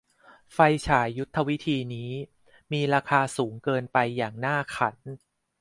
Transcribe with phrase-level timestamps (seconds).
[0.53, 0.57] ไฟ
[0.87, 2.11] ฉายยุทธวิธีนี้
[2.71, 4.97] มีราคาสูงเกินไปอย่างน่าขัน